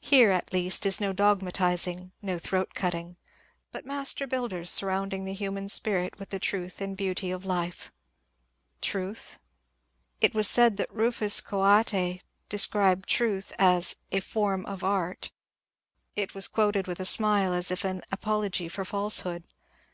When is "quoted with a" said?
16.48-17.04